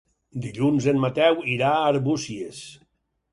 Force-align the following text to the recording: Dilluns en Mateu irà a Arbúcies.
Dilluns 0.45 0.87
en 0.93 1.01
Mateu 1.03 1.37
irà 1.57 1.69
a 1.75 1.85
Arbúcies. 1.91 2.65